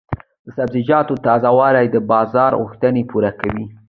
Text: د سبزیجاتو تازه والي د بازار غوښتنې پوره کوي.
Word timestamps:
د 0.45 0.47
سبزیجاتو 0.57 1.13
تازه 1.25 1.49
والي 1.57 1.85
د 1.91 1.97
بازار 2.11 2.51
غوښتنې 2.61 3.01
پوره 3.11 3.31
کوي. 3.41 3.65